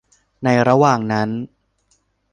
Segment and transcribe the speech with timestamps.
[0.43, 1.29] ในระหว่างนั้น